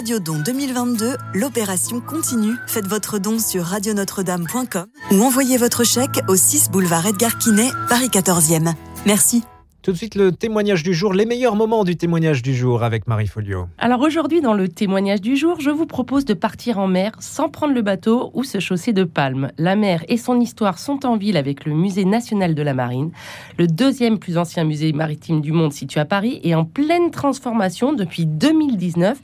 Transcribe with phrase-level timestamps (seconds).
[0.00, 2.54] Radio Don 2022, l'opération continue.
[2.66, 8.08] Faites votre don sur radionotre-dame.com ou envoyez votre chèque au 6 boulevard Edgar Quinet, Paris
[8.08, 8.72] 14e.
[9.04, 9.44] Merci.
[9.82, 13.06] Tout de suite, le témoignage du jour, les meilleurs moments du témoignage du jour avec
[13.08, 13.66] Marie Folio.
[13.78, 17.50] Alors aujourd'hui, dans le témoignage du jour, je vous propose de partir en mer sans
[17.50, 19.50] prendre le bateau ou se chausser de palmes.
[19.58, 23.10] La mer et son histoire sont en ville avec le Musée national de la marine,
[23.58, 27.92] le deuxième plus ancien musée maritime du monde situé à Paris et en pleine transformation
[27.94, 29.18] depuis 2019.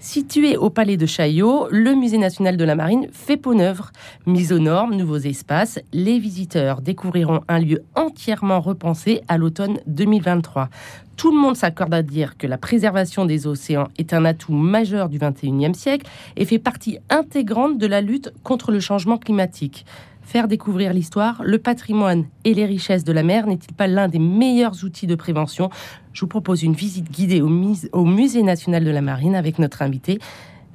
[0.00, 3.82] Situé au palais de Chaillot, le Musée national de la marine fait peau neuve.
[4.26, 10.68] Mise aux normes, nouveaux espaces, les visiteurs découvriront un lieu entièrement repensé à l'automne 2023.
[11.16, 15.08] Tout le monde s'accorde à dire que la préservation des océans est un atout majeur
[15.08, 19.84] du 21e siècle et fait partie intégrante de la lutte contre le changement climatique.
[20.28, 24.18] Faire découvrir l'histoire, le patrimoine et les richesses de la mer n'est-il pas l'un des
[24.18, 25.70] meilleurs outils de prévention?
[26.12, 27.48] Je vous propose une visite guidée au,
[27.92, 30.18] au, Musée national de la marine avec notre invité,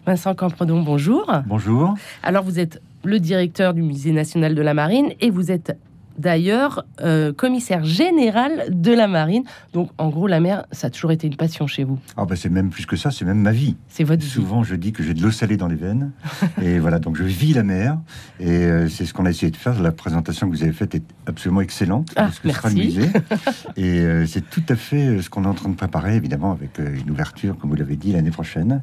[0.07, 0.81] Vincent Campredon.
[0.81, 1.31] Bonjour.
[1.45, 1.93] Bonjour.
[2.23, 5.77] Alors, vous êtes le directeur du Musée national de la marine et vous êtes
[6.17, 9.43] d'ailleurs euh, commissaire général de la marine.
[9.73, 11.99] Donc en gros, la mer, ça a toujours été une passion chez vous.
[12.17, 13.75] Ah bah c'est même plus que ça, c'est même ma vie.
[13.87, 16.11] C'est votre Souvent, je dis que j'ai de l'eau salée dans les veines.
[16.61, 17.97] et voilà, donc je vis la mer.
[18.39, 19.81] Et euh, c'est ce qu'on a essayé de faire.
[19.81, 22.11] La présentation que vous avez faite est absolument excellente.
[22.15, 22.99] Ah, merci.
[23.77, 26.79] et euh, c'est tout à fait ce qu'on est en train de préparer, évidemment, avec
[26.79, 28.81] une ouverture, comme vous l'avez dit, l'année prochaine.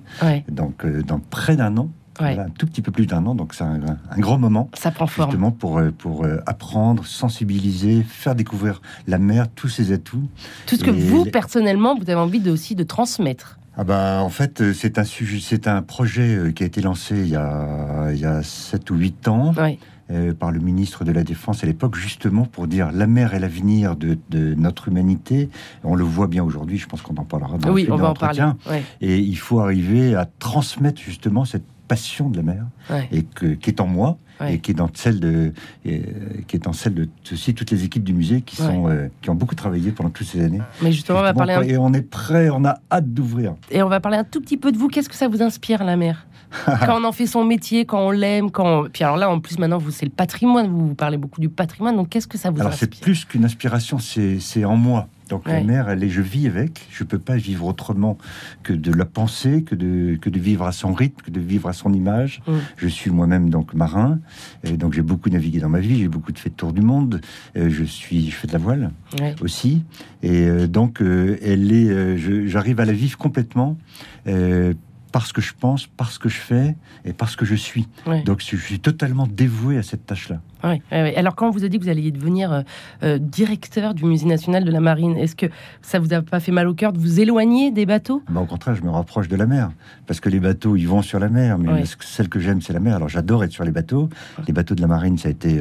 [0.49, 3.81] Donc dans près d'un an, un tout petit peu plus d'un an, donc c'est un,
[4.19, 4.71] grand moment.
[4.75, 5.31] Ça prend forme.
[5.31, 10.29] Justement pour, euh, pour euh, apprendre, sensibiliser, faire découvrir la mer, tous ses atouts.
[10.67, 13.59] Tout ce que vous, personnellement, vous avez envie de, aussi de transmettre.
[13.77, 17.17] Ah bah, en fait, euh, c'est un sujet, c'est un projet qui a été lancé
[17.17, 19.55] il y a, il y a 7 ou 8 ans.
[20.41, 23.95] par le ministre de la Défense à l'époque, justement pour dire la mer est l'avenir
[23.95, 25.49] de, de, notre humanité.
[25.85, 28.15] On le voit bien aujourd'hui, je pense qu'on en parlera dans oui, on va en
[28.15, 28.45] parler.
[29.01, 32.65] Et il faut arriver à transmettre justement cette passion de la mer
[33.11, 35.53] et que, qui est en moi et qui est dans celle de
[35.83, 39.29] qui est dans celle de aussi toutes les équipes du musée qui sont euh, qui
[39.29, 40.61] ont beaucoup travaillé pendant toutes ces années.
[40.83, 43.55] Mais justement, on va parler et on est prêt, on a hâte d'ouvrir.
[43.73, 44.87] Et on va parler un tout petit peu de vous.
[44.87, 46.27] Qu'est-ce que ça vous inspire la mer?
[46.87, 49.57] Quand on en fait son métier, quand on l'aime, quand puis alors là en plus
[49.59, 51.97] maintenant vous c'est le patrimoine, vous, vous parlez beaucoup du patrimoine.
[51.97, 52.89] Donc qu'est-ce que ça vous alors, inspire?
[52.89, 55.09] Alors c'est plus qu'une inspiration, c'est en moi.
[55.31, 56.87] Donc la mer, elle est, je vis avec.
[56.91, 58.19] Je peux pas vivre autrement
[58.63, 61.69] que de la penser, que de que de vivre à son rythme, que de vivre
[61.69, 62.43] à son image.
[62.47, 62.53] Mm.
[62.77, 64.19] Je suis moi-même donc marin,
[64.65, 65.99] et donc j'ai beaucoup navigué dans ma vie.
[65.99, 67.21] J'ai beaucoup fait de tour du monde.
[67.57, 68.91] Euh, je suis, je fais de la voile
[69.41, 69.85] aussi,
[70.23, 72.19] et euh, donc euh, elle est.
[72.47, 73.79] J'arrive à la vivre complètement
[75.13, 77.89] parce que je pense, parce que je fais et parce que je suis.
[78.25, 80.41] Donc je suis totalement dévoué à cette tâche-là.
[80.91, 82.63] Alors quand on vous a dit que vous alliez devenir euh,
[83.03, 85.47] euh, directeur du Musée national de la marine, est-ce que
[85.83, 88.23] ça vous a pas fait mal au cœur de vous éloigner des bateaux?
[88.29, 89.71] Bah, Au contraire, je me rapproche de la mer.
[90.07, 91.59] Parce que les bateaux, ils vont sur la mer.
[91.59, 92.97] Mais celle que j'aime, c'est la mer.
[92.97, 94.09] Alors j'adore être sur les bateaux.
[94.47, 95.61] Les bateaux de la marine, ça a été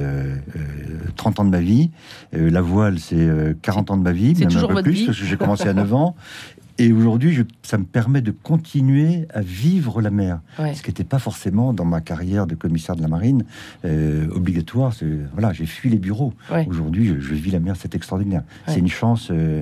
[1.15, 1.91] 30 euh, ans de ma vie.
[2.33, 3.29] la voile, c'est
[3.61, 4.35] 40 ans de ma vie.
[4.35, 5.05] C'est toujours un peu plus, vie.
[5.05, 6.15] parce que j'ai commencé à 9 ans.
[6.79, 11.19] Et aujourd'hui, ça me permet de continuer à vivre la mer, ce qui n'était pas
[11.19, 13.43] forcément dans ma carrière de commissaire de la marine
[13.83, 14.93] euh, obligatoire.
[15.33, 16.33] Voilà, j'ai fui les bureaux.
[16.67, 18.43] Aujourd'hui, je, vis la mer, c'est extraordinaire.
[18.67, 19.29] C'est une chance.
[19.29, 19.61] Euh,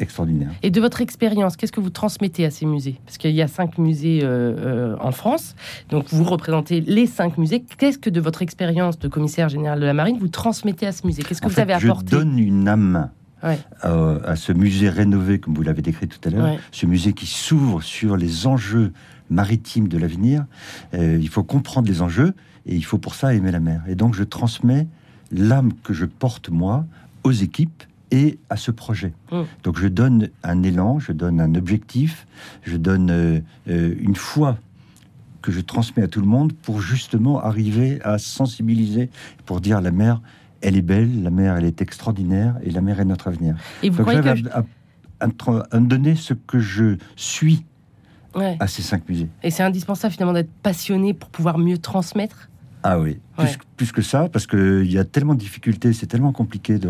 [0.00, 0.48] extraordinaire.
[0.62, 2.98] Et de votre expérience, qu'est-ce que vous transmettez à ces musées?
[3.04, 5.54] Parce qu'il y a cinq musées euh, en France,
[5.90, 7.62] donc vous représentez les cinq musées.
[7.76, 11.06] Qu'est-ce que de votre expérience de commissaire général de la marine vous transmettez à ce
[11.06, 11.22] musée?
[11.22, 12.06] Qu'est-ce que vous avez apporté?
[12.12, 13.10] Je donne une âme
[13.42, 17.82] à, ce musée rénové, comme vous l'avez décrit tout à l'heure, ce musée qui s'ouvre
[17.82, 18.92] sur les enjeux
[19.30, 20.44] maritimes de l'avenir.
[20.94, 22.34] Euh, il faut comprendre les enjeux
[22.66, 23.82] et il faut pour ça aimer la mer.
[23.88, 24.86] Et donc je transmets
[25.32, 26.84] l'âme que je porte moi
[27.22, 29.12] aux équipes et à ce projet.
[29.30, 29.42] Mm.
[29.62, 32.26] Donc je donne un élan, je donne un objectif,
[32.62, 34.58] je donne euh, euh, une foi
[35.42, 39.08] que je transmets à tout le monde pour justement arriver à sensibiliser,
[39.46, 40.20] pour dire la mer,
[40.60, 43.56] elle est belle, la mer, elle est extraordinaire, et la mer est notre avenir.
[43.82, 44.48] Et vous croyez que
[45.20, 47.64] à, me donner ce que je suis
[48.34, 49.28] à ces cinq musées.
[49.42, 52.48] Et c'est indispensable finalement d'être passionné pour pouvoir mieux transmettre?
[52.82, 53.18] Ah oui,
[53.76, 56.88] plus, que ça, parce qu'il y a tellement de difficultés, c'est tellement compliqué de,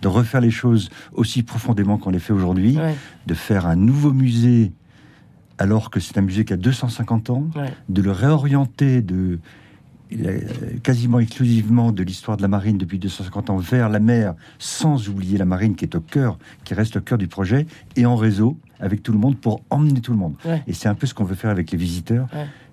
[0.00, 2.78] de, refaire les choses aussi profondément qu'on les fait aujourd'hui,
[3.26, 4.72] de faire un nouveau musée
[5.58, 7.48] alors que c'est un musée qui a 250 ans,
[7.88, 9.38] de le réorienter, de,
[10.82, 15.38] quasiment exclusivement de l'histoire de la marine depuis 250 ans vers la mer, sans oublier
[15.38, 17.66] la marine qui est au cœur, qui reste au cœur du projet,
[17.96, 20.34] et en réseau avec tout le monde pour emmener tout le monde.
[20.66, 22.28] Et c'est un peu ce qu'on veut faire avec les visiteurs.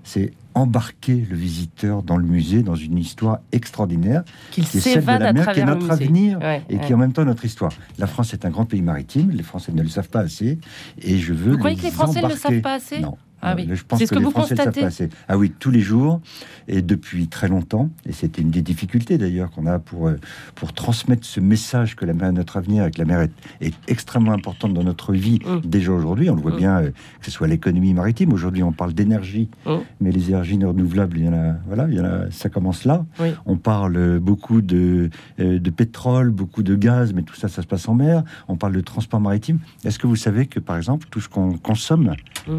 [0.05, 5.07] C'est embarquer le visiteur dans le musée, dans une histoire extraordinaire, qui est celle de
[5.07, 6.39] la mer, qui est notre avenir
[6.69, 7.71] et qui est en même temps notre histoire.
[7.97, 10.59] La France est un grand pays maritime, les Français ne le savent pas assez,
[11.01, 11.53] et je veux.
[11.53, 12.99] Vous croyez que les Français ne le savent pas assez?
[12.99, 13.17] Non.
[13.43, 13.67] Ah oui.
[13.73, 14.69] Je pense c'est ce que, les vous Français constatez.
[14.69, 15.09] le savent pas assez.
[15.27, 16.21] Ah oui, tous les jours
[16.67, 17.89] et depuis très longtemps.
[18.05, 20.15] Et c'était une des difficultés d'ailleurs qu'on a pour euh,
[20.55, 23.31] pour transmettre ce message que la mer est notre avenir et que la mer est,
[23.61, 25.59] est extrêmement importante dans notre vie Mm.
[25.65, 26.29] déjà aujourd'hui.
[26.29, 26.57] On le voit Mm.
[26.57, 28.31] bien, euh, que ce soit l'économie maritime.
[28.33, 29.71] Aujourd'hui, on parle d'énergie, Mm.
[30.01, 31.53] mais les énergies renouvelables, il y en a.
[31.67, 32.31] Voilà, il y en a.
[32.31, 33.05] Ça commence là.
[33.19, 33.29] Oui.
[33.45, 35.09] On parle euh, beaucoup de
[35.39, 38.23] euh, de pétrole, beaucoup de gaz, mais tout ça, ça se passe en mer.
[38.47, 39.59] On parle de transport maritime.
[39.83, 42.13] Est-ce que vous savez que par exemple, tout ce qu'on consomme,
[42.47, 42.51] Mm.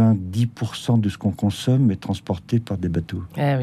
[0.00, 3.22] 90% de ce qu'on consomme est transporté par des bateaux.
[3.36, 3.58] Ah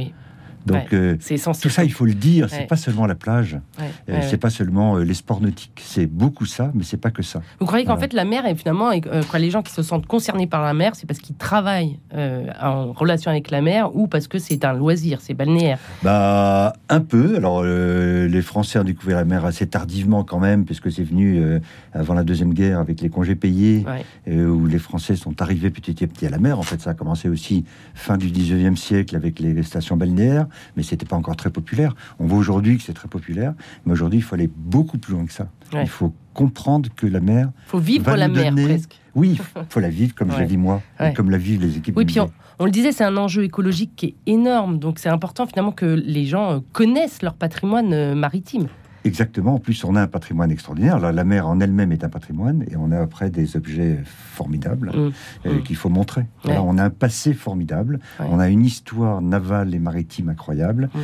[0.67, 0.97] Donc Ouais.
[0.97, 1.15] euh,
[1.61, 2.49] tout ça, il faut le dire.
[2.49, 2.65] C'est Ouais.
[2.67, 5.81] pas seulement la plage, Ouais, euh, c'est pas seulement euh, les sports nautiques.
[5.83, 7.41] C'est beaucoup ça, mais c'est pas que ça.
[7.59, 10.05] Vous croyez qu'en fait la mer est finalement, et, euh, les gens qui se sentent
[10.07, 11.99] concernés par la mer, c'est parce qu'ils travaillent
[12.61, 15.79] en relation avec la mer ou parce que c'est un loisir, c'est balnéaire?
[16.03, 17.35] Bah un peu.
[17.37, 21.41] Alors les Français ont découvert la mer assez tardivement quand même, puisque c'est venu
[21.93, 23.85] avant la deuxième guerre avec les congés payés.
[24.27, 26.59] Où les Français sont arrivés petit à petit à la mer.
[26.59, 27.63] En fait, ça a commencé aussi
[27.95, 31.95] fin du 19e siècle avec les stations balnéaires, mais c'était pas encore très populaire.
[32.19, 33.53] On voit aujourd'hui que c'est très populaire,
[33.85, 35.47] mais aujourd'hui, il faut aller beaucoup plus loin que ça.
[35.73, 35.83] Ouais.
[35.83, 38.99] Il faut comprendre que la mer, faut vivre Va la mer donner- presque.
[39.15, 41.11] oui, il faut la vivre comme je la vis moi, Ouais.
[41.11, 41.97] et comme la vivent les équipes.
[41.97, 45.09] Oui, puis on, on le disait, c'est un enjeu écologique qui est énorme, donc c'est
[45.09, 48.67] important finalement que les gens euh, connaissent leur patrimoine euh, maritime.
[49.07, 49.55] Exactement.
[49.55, 50.99] En plus, on a un patrimoine extraordinaire.
[50.99, 54.91] La, la mer en elle-même est un patrimoine, et on a après des objets formidables
[54.93, 55.11] Mm.
[55.47, 55.63] euh, Mm.
[55.63, 56.25] qu'il faut montrer.
[56.43, 58.25] Voilà, on a un passé formidable, Ouais.
[58.29, 60.99] on a une histoire navale et maritime incroyable, Mm.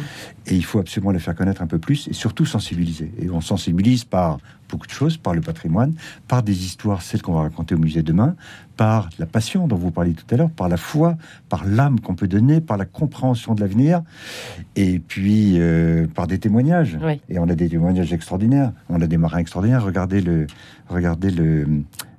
[0.47, 3.11] et il faut absolument la faire connaître un peu plus, et surtout sensibiliser.
[3.19, 4.37] Et on sensibilise par
[4.73, 5.93] beaucoup de choses, par le patrimoine,
[6.27, 8.35] par des histoires, celles qu'on va raconter au musée demain,
[8.75, 11.15] par la passion dont vous parliez tout à l'heure, par la foi,
[11.47, 14.01] par l'âme qu'on peut donner, par la compréhension de l'avenir,
[14.75, 16.97] et puis euh, par des témoignages.
[17.03, 17.21] Oui.
[17.29, 18.71] Et on a des témoignages extraordinaires.
[18.89, 19.83] On a des marins extraordinaires.
[19.83, 20.47] Regardez le,
[20.89, 21.65] regardez le, euh,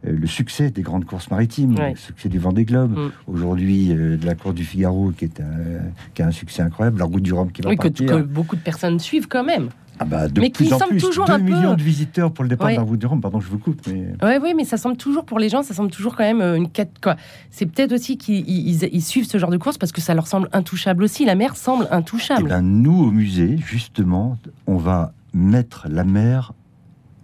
[0.05, 2.97] le succès des grandes courses maritimes, le succès du Vendée Globe.
[2.97, 3.11] Mm.
[3.27, 7.01] Aujourd'hui, euh, de la course du Figaro, qui, est un, qui a un succès incroyable.
[7.01, 8.07] La route du Rhum qui va Oui, que, partir.
[8.07, 9.71] que beaucoup de personnes suivent quand même.
[9.99, 11.01] Ah bah, de Mais qui plus en semble plus.
[11.03, 12.73] toujours 2 un peu- millions de visiteurs pour le départ Ouais.
[12.75, 13.21] de la route du Rhum.
[13.21, 13.81] Pardon, je vous coupe.
[13.87, 14.09] Mais...
[14.23, 16.57] Oui, oui, mais ça semble toujours pour les gens, ça semble toujours quand même euh,
[16.57, 16.93] une quête.
[17.03, 17.17] Quoi.
[17.51, 20.15] C'est peut-être aussi qu'ils ils- ils- ils suivent ce genre de course parce que ça
[20.15, 21.25] leur semble intouchable aussi.
[21.25, 22.49] La mer semble Eh intouchable.
[22.49, 24.37] ben, nous, au musée, justement,
[24.67, 26.53] on va mettre la mer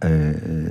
[0.05, 0.71] euh, euh,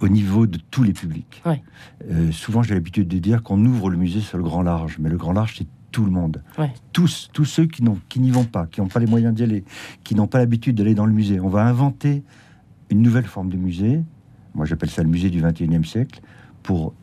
[0.00, 1.42] au niveau de tous les publics.
[1.46, 1.62] Ouais.
[2.10, 5.08] Euh, souvent, j'ai l'habitude de dire qu'on ouvre le musée sur le grand large, mais
[5.08, 6.42] le grand large, c'est tout le monde.
[6.58, 6.72] Ouais.
[6.92, 9.42] Tous, tous ceux qui n'ont- qui n'y vont pas, qui n'ont pas les moyens d'y
[9.42, 9.64] aller,
[10.04, 11.40] qui n'ont pas l'habitude d'aller dans le musée.
[11.40, 12.22] On va inventer
[12.90, 14.02] une nouvelle forme de musée.
[14.54, 16.20] Moi, j'appelle ça le musée du 21e siècle
[16.62, 16.94] pour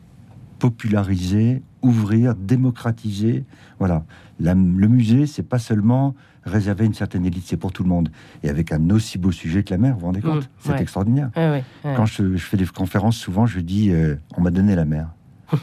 [0.58, 3.44] populariser, ouvrir, démocratiser.
[3.78, 4.04] Voilà.
[4.40, 7.88] La- le musée, c'est pas seulement réservé à une certaine élite, c'est pour tout le
[7.88, 8.08] monde.
[8.42, 10.44] Et avec un aussi beau sujet que la mer, vous vous rendez compte?
[10.44, 10.82] Mmh, C'est ouais.
[10.82, 11.30] extraordinaire.
[11.36, 11.62] Ouais.
[11.82, 15.08] Quand je, je fais des conférences, souvent, je dis euh, on m'a donné la mer.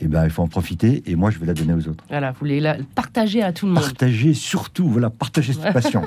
[0.00, 2.04] Et ben, il faut en profiter, et moi, je vais la donner aux autres.
[2.08, 3.82] Voilà, vous voulez la partager à tout le monde.
[3.82, 6.02] Partager, surtout, voilà, partager cette passion.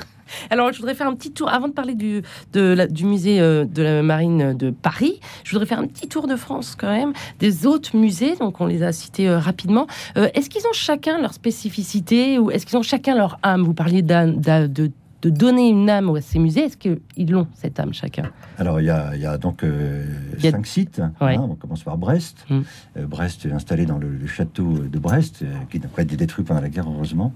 [0.48, 2.22] Alors, je voudrais faire un petit tour, avant de parler du,
[2.52, 6.06] de la- du musée euh, de la marine de Paris, je voudrais faire un petit
[6.08, 9.86] tour de France quand même, des autres musées, donc on les a cités euh, rapidement.
[10.16, 13.62] Euh, est-ce qu'ils ont chacun leur spécificité ou est-ce qu'ils ont chacun leur âme?
[13.62, 14.90] Vous parliez de,
[15.22, 18.30] de donner une âme à ces musées, est-ce qu'ils l'ont, cette âme chacun?
[18.58, 20.06] Alors, il y a, il y a donc euh,
[20.38, 21.00] Il y a- cinq sites.
[21.00, 21.12] hein.
[21.20, 22.44] On commence par Brest.
[22.48, 22.60] Mm.
[22.96, 26.16] Euh, Brest est installé dans le, le château de Brest, euh, qui n'a pas été
[26.16, 27.34] détruit pendant la guerre, heureusement.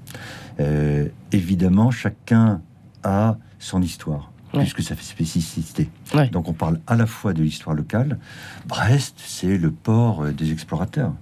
[1.33, 2.63] Évidemment, chacun
[3.03, 4.61] a son histoire, Ouais.
[4.61, 5.91] puisque ça fait spécificité.
[6.15, 6.29] Ouais.
[6.29, 8.19] Donc, on parle à la fois de l'histoire locale.
[8.67, 11.13] Brest, c'est le port des explorateurs.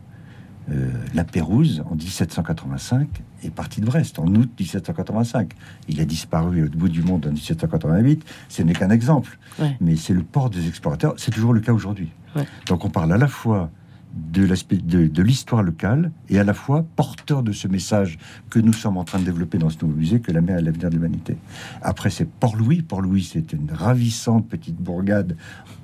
[1.15, 3.09] La Pérouse, en 1785,
[3.43, 5.53] est partie de Brest, en août 1785.
[5.89, 8.25] Il a disparu au bout du monde en 1788.
[8.49, 9.39] Ce n'est qu'un exemple.
[9.59, 9.77] Ouais.
[9.81, 11.15] Mais c'est le port des explorateurs.
[11.17, 12.11] C'est toujours le cas aujourd'hui.
[12.37, 12.47] Ouais.
[12.67, 13.71] Donc on parle à la fois
[14.15, 18.19] de l'aspect de, de l'histoire locale et à la fois porteur de ce message
[18.51, 20.63] que nous sommes en train de développer dans ce nouveau musée que la mer est
[20.63, 21.37] l'avenir de l'humanité.
[21.81, 22.83] Après c'est Port-Louis.
[22.83, 25.37] Port-Louis c'est une ravissante petite bourgade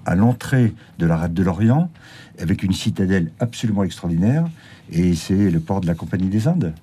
[0.04, 1.90] à l'entrée de la rade de l'Orient
[2.38, 4.46] avec une citadelle absolument extraordinaire
[4.90, 6.74] et c'est le port de la Compagnie des Indes.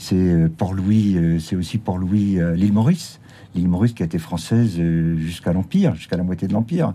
[0.00, 3.20] C'est euh, Port-Louis, euh, c'est aussi Port-Louis, euh, l'île Maurice.
[3.54, 4.80] L'île Maurice qui a été française
[5.18, 6.94] jusqu'à l'Empire, jusqu'à la moitié de l'Empire.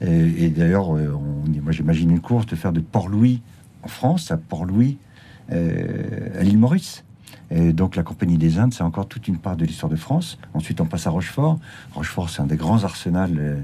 [0.00, 3.42] Et d'ailleurs, moi j'imagine une course de faire de Port-Louis
[3.82, 4.98] en France à Port-Louis
[5.50, 7.02] à l'île Maurice.
[7.50, 10.36] Et donc la Compagnie des Indes, c'est encore toute une part de l'histoire de France.
[10.54, 11.58] Ensuite, on passe à Rochefort.
[11.94, 13.60] Rochefort, c'est un des grands arsenals, euh,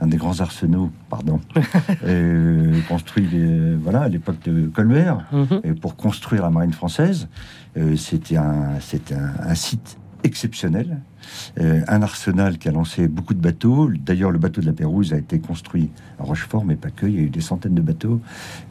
[0.00, 1.38] un des grands arsenaux, pardon,
[2.04, 5.60] euh, construit euh, voilà à l'époque de Colbert Mhm.
[5.64, 7.28] et pour construire la marine française.
[7.76, 11.00] Euh, C'était un, c'était un, un site exceptionnel.
[11.58, 13.90] Euh, un arsenal qui a lancé beaucoup de bateaux.
[13.90, 17.06] D'ailleurs, le bateau de la Pérouse a été construit à Rochefort, mais pas que.
[17.06, 18.20] Il y a eu des centaines de bateaux.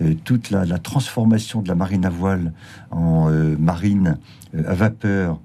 [0.01, 2.53] Euh, toute la, transformation de la marine à voile
[2.91, 4.17] en euh, marine
[4.67, 5.39] à vapeur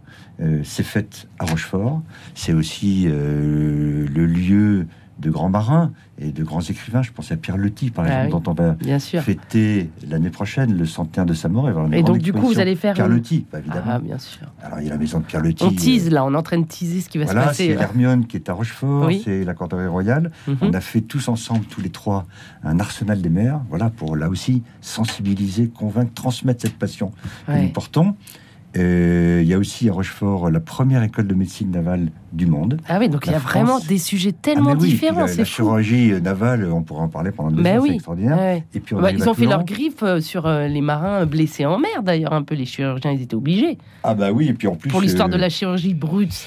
[0.65, 2.03] s'est faite à Rochefort.
[2.35, 4.87] C'est aussi le lieu
[5.21, 7.03] de grands marins et de grands écrivains.
[7.03, 9.23] Je pense à Pierre Leti, par ah exemple, dont on va bien sûr.
[9.23, 11.69] fêter l'année prochaine le centenaire de sa mort.
[11.69, 12.95] Et, et donc, du coup, vous allez faire.
[12.95, 13.83] Pierre Leti, évidemment.
[13.87, 14.47] Ah, bien sûr.
[14.63, 15.65] Alors, il y a la maison de Pierre Leti.
[15.65, 17.69] On tease, là, on est en train de teaser ce qui va se passer.
[17.69, 20.31] C'est l'Hermione qui est à Rochefort, c'est la Corderie Royale.
[20.47, 20.57] Mhm.
[20.63, 22.27] On a fait tous ensemble, tous les trois,
[22.65, 27.13] un arsenal des mers, voilà, pour là aussi sensibiliser, convaincre, transmettre cette passion
[27.47, 28.15] que nous portons.
[28.77, 32.79] Euh, il y a aussi à Rochefort la première école de médecine navale du monde.
[32.89, 35.27] Ah oui, donc il y a vraiment des sujets tellement ah différents.
[35.27, 38.63] La, la chirurgie navale, on pourrait en parler pendant deux heures, c'est extraordinaire.
[38.73, 41.79] Et puis bah, ils ont fait leur griffe euh, sur euh, les marins blessés en
[41.79, 42.55] mer, d'ailleurs, un peu.
[42.55, 43.79] Les chirurgiens, ils étaient obligés.
[44.05, 44.91] Ah bah oui, et puis en plus...
[44.91, 46.47] Pour l'histoire de la chirurgie brute.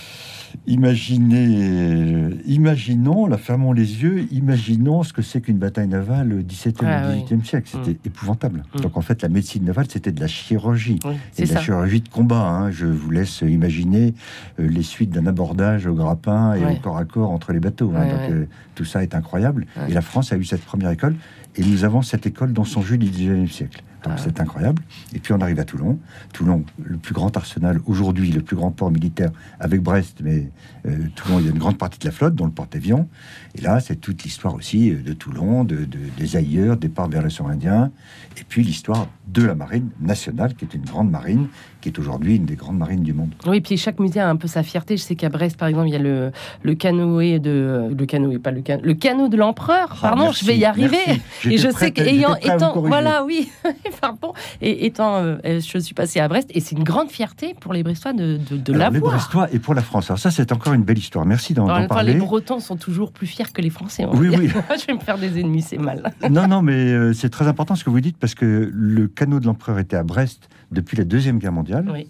[0.67, 6.73] Imaginez, imaginons, la fermons les yeux, imaginons ce que c'est qu'une bataille navale au XVIIe
[6.81, 7.69] et XVIIIe siècle.
[7.71, 8.07] C'était mm.
[8.07, 8.63] épouvantable.
[8.75, 8.81] Mm.
[8.81, 10.99] Donc en fait, la médecine navale, c'était de la chirurgie.
[11.37, 12.47] et de la chirurgie de combat.
[12.47, 12.71] Hein.
[12.71, 14.13] Je vous laisse imaginer
[14.59, 17.91] euh, les suites d'un abordage au grappin et au corps à corps entre les bateaux.
[17.95, 18.07] Hein.
[18.07, 18.45] Donc euh,
[18.75, 19.65] tout ça est incroyable.
[19.87, 21.15] Et la France a eu cette première école.
[21.55, 23.83] Et nous avons cette école dans son jus du XIXe siècle.
[24.03, 24.81] Donc c'est incroyable.
[25.13, 25.99] Et puis on arrive à Toulon.
[26.33, 30.51] Toulon, le plus grand arsenal aujourd'hui, le plus grand port militaire avec Brest, mais
[30.85, 33.07] euh, Toulon, il y a une grande partie de la flotte, dont le porte-avions.
[33.55, 37.47] Et là, c'est toute l'histoire aussi euh, de Toulon, de, des ailleurs, départ vers l'océan
[37.47, 37.91] Indien,
[38.37, 41.47] et puis l'histoire de la marine nationale, qui est une grande marine,
[41.83, 43.31] qui est aujourd'hui une des grandes marines du monde.
[43.45, 44.95] Oui, puis chaque musée a un peu sa fierté.
[44.95, 48.39] Je sais qu'à Brest, par exemple, il y a le, le canoë de le canoë,
[48.39, 49.89] pas le canot, le canot de l'empereur.
[49.91, 50.97] Ah, Pardon, je vais y arriver.
[51.49, 53.49] Et je sais qu'ayant étant voilà, oui,
[54.01, 57.73] pardon, et étant, euh, je suis passé à Brest, et c'est une grande fierté pour
[57.73, 58.91] les Brestois de, de, de l'avoir.
[58.93, 60.09] Les Brestois et pour la France.
[60.09, 61.25] Alors ça, c'est encore une belle histoire.
[61.25, 62.13] Merci d'en parler.
[62.13, 64.05] Les Bretons sont toujours plus fiers que les Français.
[64.13, 64.49] Oui, oui.
[64.79, 66.13] je vais me faire des ennemis, c'est mal.
[66.29, 69.41] non, non, mais euh, c'est très important ce que vous dites parce que le canot
[69.41, 71.89] de l'empereur était à Brest depuis la deuxième guerre mondiale.
[71.91, 72.07] Oui.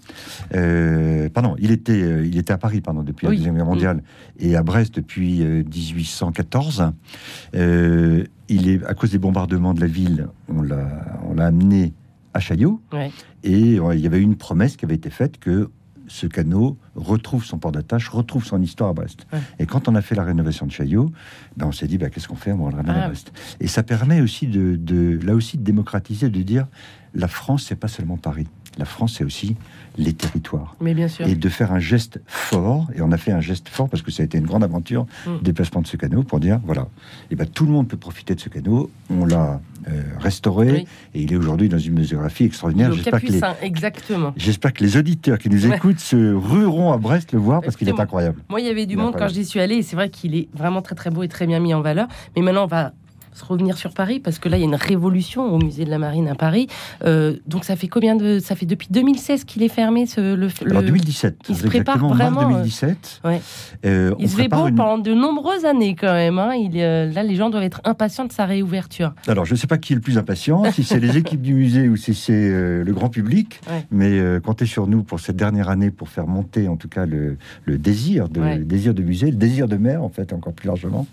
[0.55, 4.03] Euh, pardon, il était, euh, il était à Paris pendant depuis la deuxième guerre mondiale
[4.39, 6.91] et à Brest depuis 1814.
[7.53, 10.87] il est à cause des bombardements de la ville, on l'a,
[11.29, 11.93] on l'a amené
[12.33, 12.81] à Chaillot.
[13.43, 15.69] Et il y avait une promesse qui avait été faite que
[16.07, 19.27] ce canot retrouve son port d'attache, retrouve son histoire à Brest.
[19.59, 21.11] Et quand on a fait la rénovation de Chaillot,
[21.57, 22.51] ben on s'est dit, ben, qu'est-ce qu'on fait?
[22.51, 23.07] On le ramène à ah.
[23.07, 23.31] Brest.
[23.59, 26.67] Et ça permet aussi de, là aussi, de démocratiser, de dire,
[27.13, 28.47] la France, c'est pas seulement Paris.
[28.77, 29.55] La France, c'est aussi
[29.97, 30.75] les territoires.
[30.81, 31.27] Mais bien sûr.
[31.27, 34.11] Et de faire un geste fort, et on a fait un geste fort parce que
[34.11, 35.37] ça a été une grande aventure, mm.
[35.41, 36.87] déplacement de ce canot, pour dire, voilà,
[37.29, 38.89] et ben, tout le monde peut profiter de ce canot.
[39.09, 42.91] On l'a euh, restauré et il est aujourd'hui dans une muséographie extraordinaire.
[42.93, 44.33] J'espère que, les, exactement.
[44.35, 47.89] j'espère que les auditeurs qui nous écoutent se rueront à Brest le voir parce qu'il
[47.89, 48.41] est incroyable.
[48.49, 50.47] Moi, il y avait du monde quand j'y suis allé et c'est vrai qu'il est
[50.53, 52.07] vraiment très très beau et très bien mis en valeur.
[52.35, 52.93] Mais maintenant, on va
[53.41, 55.97] revenir sur Paris parce que là il y a une révolution au musée de la
[55.97, 56.67] Marine à Paris.
[57.03, 60.47] Euh, donc ça fait combien de ça fait depuis 2016 qu'il est fermé ce le,
[60.69, 61.37] Alors 2017.
[61.49, 62.49] Il se prépare vraiment.
[62.49, 63.21] 2017.
[63.25, 63.41] Euh, ouais.
[63.85, 66.39] Euh, il se fait beau pendant de nombreuses années quand même.
[66.39, 66.53] Hein.
[66.55, 69.13] Il, là les gens doivent être impatients de sa réouverture.
[69.27, 71.53] Alors je ne sais pas qui est le plus impatient, si c'est les équipes du
[71.53, 72.49] musée ou si c'est
[72.83, 73.59] le grand public.
[73.91, 77.37] Mais comptez sur nous pour cette dernière année pour faire monter en tout cas le,
[77.65, 80.67] le désir de le désir de musée, le désir de mer en fait encore plus
[80.67, 81.07] largement.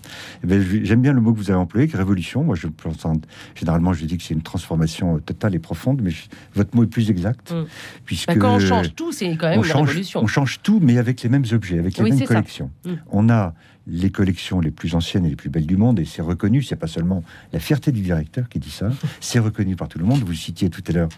[0.44, 1.96] Eh ben, j'aime bien le mot que vous avez employé, qui
[2.36, 3.06] moi, je pense
[3.54, 6.12] généralement, je dis que c'est une transformation totale et profonde, mais
[6.54, 7.52] votre mot est plus exact.
[7.52, 7.64] Mm.
[8.04, 10.20] Puisque bah, quand on change tout, c'est quand même une révolution.
[10.22, 12.70] On change tout, mais avec les mêmes objets, avec les mêmes collections.
[12.84, 12.90] Mm.
[13.10, 13.54] On a
[13.90, 16.76] les collections les plus anciennes et les plus belles du monde, et c'est reconnu, c'est
[16.76, 20.20] pas seulement la fierté du directeur qui dit ça, c'est reconnu par tout le monde.
[20.20, 21.09] Vous citiez tout à l'heure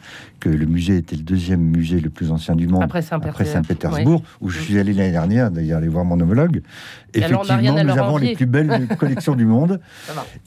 [0.41, 4.49] que le musée était le deuxième musée le plus ancien du monde après Saint-Pétersbourg, où
[4.49, 6.63] je suis allé l'année dernière, d'ailleurs, aller voir mon homologue.
[7.15, 9.81] Effectivement, nous avons les plus belles collections du monde,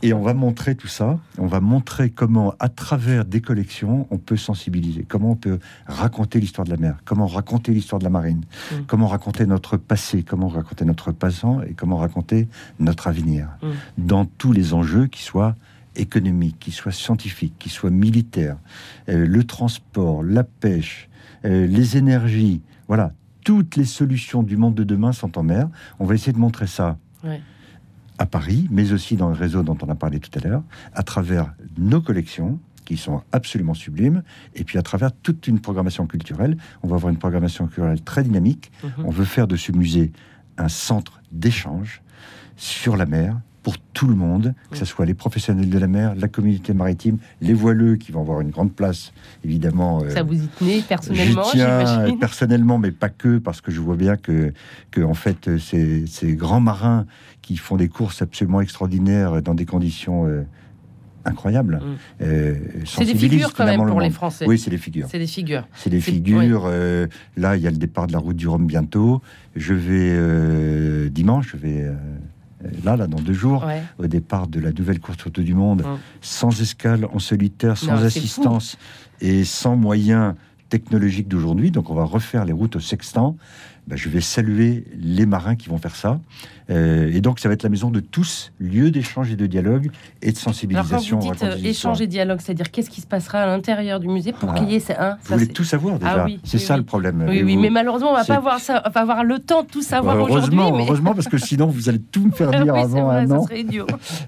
[0.01, 1.19] et on va montrer tout ça.
[1.37, 6.39] On va montrer comment, à travers des collections, on peut sensibiliser, comment on peut raconter
[6.39, 8.41] l'histoire de la mer, comment raconter l'histoire de la marine,
[8.71, 8.75] mm.
[8.87, 12.14] comment raconter notre passé, comment raconter notre passant, et comment raconter
[12.79, 13.67] notre avenir mm.
[13.97, 15.55] dans tous les enjeux qui soient
[15.95, 18.57] économiques, qui soient scientifiques, qui soient militaires,
[19.09, 21.09] euh, le transport, la pêche,
[21.45, 25.69] euh, les énergies, voilà, toutes les solutions du monde de demain sont en mer.
[25.99, 26.97] On va essayer de montrer ça.
[28.17, 31.03] À Paris, mais aussi dans le réseau dont on a parlé tout à l'heure, à
[31.03, 36.55] travers nos collections, qui sont absolument sublimes, et puis à travers toute une programmation culturelle.
[36.83, 38.71] On va avoir une programmation culturelle très dynamique.
[38.83, 39.03] Mm-hmm.
[39.05, 40.13] On veut faire de ce musée
[40.57, 42.03] un centre d'échange
[42.55, 46.13] sur la mer, pour tout le monde, que ce soit les professionnels de la mer,
[46.15, 49.11] la communauté maritime, les voileux qui vont avoir une grande place,
[49.43, 50.03] évidemment.
[50.03, 53.95] Euh, ça vous y tenez personnellement tiens personnellement, mais pas que, parce que je vois
[53.95, 54.53] bien que,
[54.91, 57.07] que en fait, ces, ces grands marins
[57.41, 60.43] qui font des courses absolument extraordinaires dans des conditions euh,
[61.25, 61.77] incroyables.
[61.77, 61.97] Mm.
[62.21, 64.45] Euh, c'est des figures quand même pour les Français.
[64.47, 65.07] Oui, c'est des figures.
[65.09, 65.67] C'est des figures.
[65.73, 66.65] C'est des figures.
[66.67, 69.23] Euh, là, il y a le départ de la route du Rhum bientôt.
[69.55, 71.91] Je vais dimanche, je vais
[72.83, 73.65] là, là, dans deux jours,
[73.97, 75.97] au départ de la nouvelle course auto du monde, mm.
[76.21, 78.77] sans escale, en solitaire, sans assistance
[79.21, 80.35] et sans moyens
[80.69, 81.71] technologiques d'aujourd'hui.
[81.71, 83.37] Donc, on va refaire les routes au sextant.
[83.87, 86.19] Ben, je vais saluer les marins qui vont faire ça.
[86.71, 89.91] Euh, et donc, ça va être la maison de tous, lieu d'échange et de dialogue
[90.23, 91.19] et de sensibilisation.
[91.19, 94.07] Alors, quand vous dites échange et dialogue, c'est-à-dire qu'est-ce qui se passera à l'intérieur du
[94.07, 96.23] musée pour qu'il y ait ça, hein, Vous voulez tout savoir déjà.
[96.23, 97.23] Ah, oui, c'est ça le problème.
[97.27, 99.67] Oui, oui, mais malheureusement, on va pas avoir ça, on va avoir le temps de
[99.67, 100.57] tout savoir aujourd'hui.
[100.57, 103.45] Heureusement, heureusement, parce que sinon, vous allez tout me faire dire avant un an.
[103.51, 103.65] Et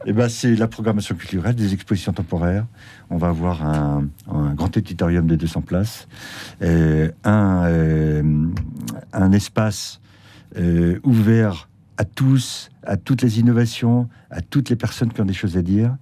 [0.06, 2.66] eh ben, c'est la programmation culturelle, des expositions temporaires.
[3.10, 6.08] On va avoir un, un grand auditorium de 200 places,
[6.62, 8.22] euh, un, euh,
[9.28, 10.00] un espace
[10.58, 15.34] euh, ouvert à tous, à toutes les innovations, à toutes les personnes qui ont des
[15.34, 15.96] choses à dire.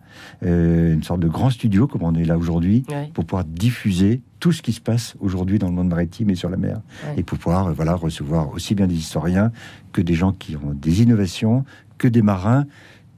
[0.44, 4.52] Euh, une sorte de grand studio, comme on est là aujourd'hui, pour pouvoir diffuser tout
[4.52, 6.82] ce qui se passe aujourd'hui dans le monde maritime et sur la mer.
[7.16, 9.52] Et pour pouvoir voilà, recevoir aussi bien des historiens
[9.94, 11.64] que des gens qui ont des innovations,
[11.98, 12.66] que des marins,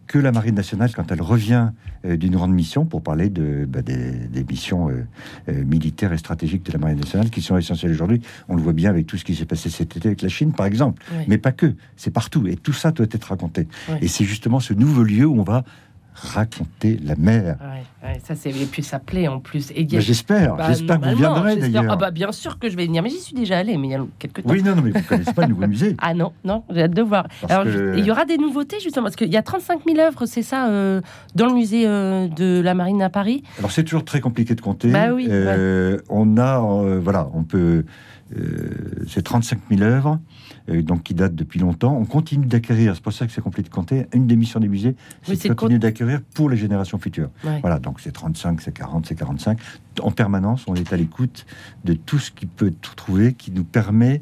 [0.08, 1.70] que la Marine nationale, quand elle revient
[2.06, 5.06] euh, d'une grande mission, pour parler de, bah, des, missions euh,
[5.50, 8.22] euh, militaires et stratégiques de la Marine nationale, qui sont essentielles aujourd'hui.
[8.48, 10.54] On le voit bien avec tout ce qui s'est passé cet été avec la Chine,
[10.54, 11.04] par exemple.
[11.28, 12.48] Mais pas que, c'est partout.
[12.48, 13.68] Et tout ça doit être raconté.
[14.02, 15.64] Et c'est justement ce nouveau lieu où on va
[16.20, 17.58] raconter la mer.
[18.24, 19.72] ça c'est et puis ça plaît en plus.
[19.76, 21.86] Et bah, j'espère, bah, j'espère que vous viendrez d'ailleurs.
[21.90, 23.92] Ah bah bien sûr que je vais venir, mais j'y suis déjà allé, mais il
[23.92, 24.50] y a quelques temps.
[24.50, 25.96] Oui, non, non, mais vous connaissez pas le nouveau musée.
[26.00, 27.28] Ah non, non, j'ai hâte de voir.
[27.50, 30.42] Alors, il y aura des nouveautés justement parce qu'il y a 35 000 œuvres, c'est
[30.42, 31.02] ça, euh,
[31.36, 33.44] dans le musée euh, de la Marine à Paris.
[33.60, 34.90] Alors c'est toujours très compliqué de compter.
[34.90, 35.28] Bah oui.
[35.30, 36.60] Euh, on a,
[37.00, 37.86] voilà, on peut,
[39.08, 40.20] c'est 35 000 œuvres.
[40.70, 41.96] Euh, donc qui date depuis longtemps.
[41.96, 44.08] On continue d'acquérir, c'est pour ça que c'est compliqué de compter.
[44.14, 47.30] Une des missions des musées, c'est de continuer d'acquérir pour les générations futures.
[47.62, 49.60] Voilà, donc c'est 35, c'est 40, c'est 45.
[50.02, 51.46] En permanence, on est à l'écoute
[51.86, 54.22] de tout ce qui peut trouver, qui nous permet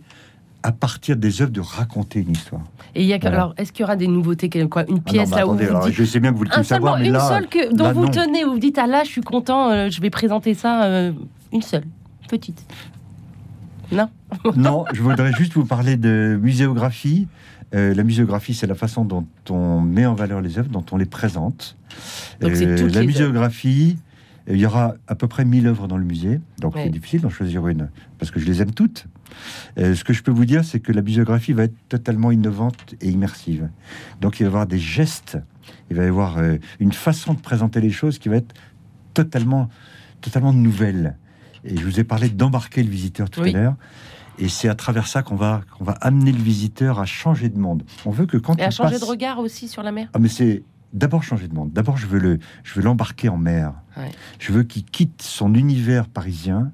[0.62, 2.64] à partir des œuvres de raconter une histoire.
[2.96, 5.30] Et il y a alors est-ce qu'il y aura des nouveautés quoi une ah pièce
[5.30, 5.92] là où vous dites...
[5.92, 8.46] je sais bien que vous le savoir mais une là, seule que, dont vous tenez
[8.46, 11.12] où vous dites ah là je suis content euh, je vais présenter ça euh,
[11.54, 11.84] une seule
[12.28, 12.66] petite
[13.92, 14.10] non.
[14.56, 17.28] non, je voudrais juste vous parler de muséographie.
[17.74, 20.98] Euh, la muséographie, c'est la façon dont on met en valeur les œuvres, dont on
[20.98, 21.78] les présente.
[22.44, 23.98] Euh, la muséographie,
[24.48, 27.30] il y aura à peu près 1000 œuvres dans le musée, donc c'est difficile d'en
[27.30, 29.08] choisir une, parce que je les aime toutes.
[29.80, 32.94] Euh, ce que je peux vous dire, c'est que la muséographie va être totalement innovante
[33.02, 33.70] et immersive.
[34.22, 35.40] Donc il va y avoir des gestes,
[35.90, 36.38] il va y avoir
[36.80, 38.54] une façon de présenter les choses qui va être
[39.14, 39.70] totalement,
[40.22, 41.18] totalement nouvelle.
[41.66, 43.76] Et je vous ai parlé d'embarquer le visiteur tout à l'heure.
[44.38, 47.58] Et c'est à travers ça qu'on va, qu'on va amener le visiteur à changer de
[47.58, 47.84] monde.
[48.06, 50.10] On veut que quand et à changer de regard aussi sur la mer.
[50.14, 51.72] Ah mais c'est d'abord changer de monde.
[51.72, 53.74] D'abord je veux le, je veux l'embarquer en mer.
[54.40, 56.72] Je veux qu'il quitte son univers parisien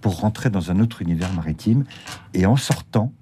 [0.00, 1.84] pour rentrer dans un autre univers maritime.
[2.34, 3.12] Et en sortant,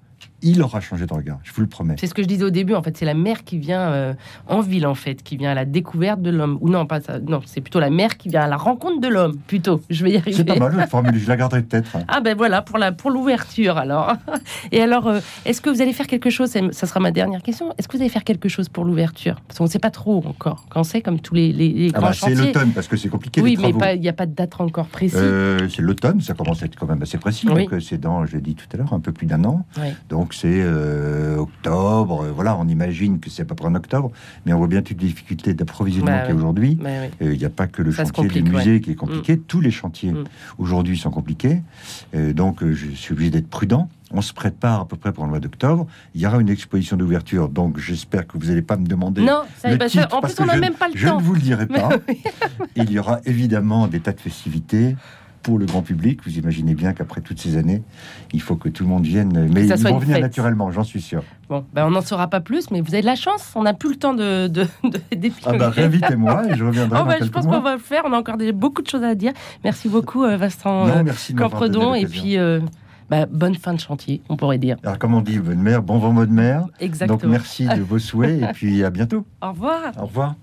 [0.47, 1.95] il aura changé de regard, je vous le promets.
[1.99, 4.13] C'est ce que je disais au début, en fait, c'est la mer qui vient euh,
[4.47, 6.57] en ville, en fait, qui vient à la découverte de l'homme.
[6.61, 9.07] Ou non, pas ça, non, c'est plutôt la mer qui vient à la rencontre de
[9.07, 9.81] l'homme, plutôt.
[9.89, 10.37] Je vais y arriver.
[10.37, 11.97] C'est pas mal, la formule, je la garderai peut-être.
[12.09, 14.13] Ah ben voilà, pour la pour l'ouverture, alors.
[14.71, 17.73] Et alors, euh, est-ce que vous allez faire quelque chose Ça sera ma dernière question.
[17.77, 19.41] Est-ce que vous allez faire quelque chose pour l'ouverture?
[19.47, 20.65] Parce qu'on ne sait pas trop encore.
[20.69, 23.41] Quand c'est comme tous les, les, ah grands bah, C'est l'automne, parce que c'est compliqué.
[23.41, 25.19] Oui, mais il n'y a pas de date encore précise.
[25.21, 27.45] Euh, c'est l'automne, ça commence à être quand même assez précis.
[27.45, 29.65] Donc c'est dans, je l'ai dit tout à l'heure, un peu plus d'un an.
[30.09, 32.25] Donc c'est euh, octobre.
[32.25, 34.11] Euh, voilà, on imagine que c'est à peu près en octobre,
[34.45, 36.75] mais on voit bien toutes les difficultés d'approvisionnement bah qu'il y a aujourd'hui.
[36.75, 39.35] Bah euh, il n'y a pas que le chantier du musée qui est compliqué.
[39.35, 39.41] Mm.
[39.47, 40.25] Tous les chantiers mm.
[40.59, 41.61] aujourd'hui sont compliqués.
[42.13, 43.89] donc, je suis obligé d'être prudent.
[44.11, 45.85] On se prépare à peu près pour le mois d'octobre.
[46.15, 49.21] Il y aura une exposition d'ouverture, donc j'espère que vous n'allez pas me demander.
[49.21, 51.19] Non, ça le titre, en plus, on n'a même pas le je temps.
[51.19, 51.89] Je ne vous le dirai pas.
[52.75, 54.95] Il y aura évidemment des tas de festivités
[55.47, 56.19] pour le grand public.
[56.25, 57.81] Vous imaginez bien qu'après toutes ces années,
[58.33, 59.47] il faut que tout le monde vienne.
[59.53, 61.23] Mais ils vont venir naturellement, j'en suis sûr.
[61.47, 63.53] Bon, ben on n'en saura pas plus, mais vous avez de la chance.
[63.55, 66.99] On n'a plus le temps de, de, de Ah bah, réinvitez-moi et je reviendrai.
[67.01, 68.03] oh bah, je pense qu'on va le faire.
[68.05, 69.31] On a encore des, beaucoup de choses à dire.
[69.63, 71.93] Merci beaucoup, euh, Vincent non, merci Campredon.
[71.93, 72.37] Et puis.
[72.37, 72.59] Euh,
[73.09, 74.75] bah, bonne fin de chantier, on pourrait dire.
[74.83, 76.65] Alors, comme on dit, bonne mère, bon vent de mer.
[76.81, 77.17] Exactement.
[77.17, 79.25] Donc, merci de vos souhaits et puis à bientôt.
[79.41, 79.93] Au revoir.
[79.97, 80.35] Au revoir.